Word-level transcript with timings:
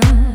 love. 0.00 0.27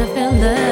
I 0.00 0.06
fell 0.14 0.32
in 0.32 0.40
love. 0.40 0.67